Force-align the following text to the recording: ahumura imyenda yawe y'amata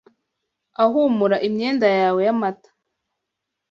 ahumura 0.83 1.37
imyenda 1.47 1.87
yawe 2.01 2.19
y'amata 2.27 2.69